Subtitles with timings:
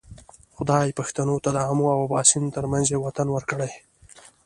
[0.55, 3.71] خدای پښتنو ته د آمو او باسین ترمنځ یو وطن ورکړی.